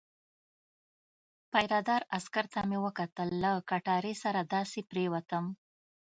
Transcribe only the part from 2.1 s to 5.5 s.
عسکر ته مې وکتل، له کټارې سره داسې پرېوتم.